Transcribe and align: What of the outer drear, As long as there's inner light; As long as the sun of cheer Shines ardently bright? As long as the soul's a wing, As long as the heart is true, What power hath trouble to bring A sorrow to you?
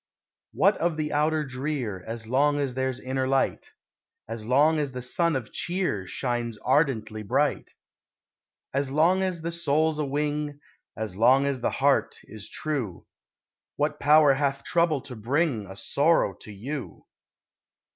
What 0.51 0.77
of 0.77 0.97
the 0.97 1.13
outer 1.13 1.45
drear, 1.45 2.03
As 2.07 2.25
long 2.25 2.57
as 2.57 2.73
there's 2.73 2.99
inner 2.99 3.27
light; 3.27 3.69
As 4.27 4.43
long 4.43 4.79
as 4.79 4.93
the 4.93 5.01
sun 5.03 5.35
of 5.35 5.53
cheer 5.53 6.07
Shines 6.07 6.57
ardently 6.65 7.21
bright? 7.21 7.75
As 8.73 8.89
long 8.89 9.21
as 9.21 9.43
the 9.43 9.51
soul's 9.51 9.99
a 9.99 10.05
wing, 10.05 10.59
As 10.97 11.15
long 11.17 11.45
as 11.45 11.61
the 11.61 11.69
heart 11.69 12.17
is 12.23 12.49
true, 12.49 13.05
What 13.75 13.99
power 13.99 14.33
hath 14.33 14.63
trouble 14.63 15.01
to 15.01 15.15
bring 15.15 15.67
A 15.67 15.75
sorrow 15.75 16.33
to 16.41 16.51
you? 16.51 17.05